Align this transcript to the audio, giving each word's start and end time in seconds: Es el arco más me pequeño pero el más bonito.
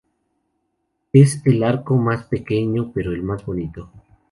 Es 1.13 1.45
el 1.45 1.61
arco 1.63 1.95
más 1.95 2.21
me 2.21 2.39
pequeño 2.39 2.91
pero 2.91 3.11
el 3.11 3.21
más 3.21 3.45
bonito. 3.45 3.91